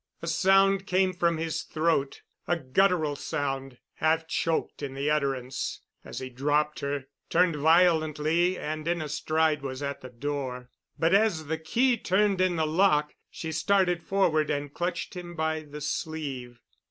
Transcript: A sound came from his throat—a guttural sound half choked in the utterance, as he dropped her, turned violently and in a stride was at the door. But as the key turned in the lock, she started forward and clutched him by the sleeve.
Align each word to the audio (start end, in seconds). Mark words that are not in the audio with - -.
A 0.19 0.25
sound 0.25 0.87
came 0.87 1.13
from 1.13 1.37
his 1.37 1.61
throat—a 1.61 2.55
guttural 2.57 3.15
sound 3.15 3.77
half 3.93 4.27
choked 4.27 4.81
in 4.81 4.95
the 4.95 5.11
utterance, 5.11 5.81
as 6.03 6.17
he 6.17 6.27
dropped 6.31 6.79
her, 6.79 7.05
turned 7.29 7.55
violently 7.55 8.57
and 8.57 8.87
in 8.87 8.99
a 8.99 9.07
stride 9.07 9.61
was 9.61 9.83
at 9.83 10.01
the 10.01 10.09
door. 10.09 10.71
But 10.97 11.13
as 11.13 11.45
the 11.45 11.59
key 11.59 11.97
turned 11.97 12.41
in 12.41 12.55
the 12.55 12.65
lock, 12.65 13.13
she 13.29 13.51
started 13.51 14.01
forward 14.01 14.49
and 14.49 14.73
clutched 14.73 15.13
him 15.15 15.35
by 15.35 15.59
the 15.59 15.81
sleeve. 15.81 16.59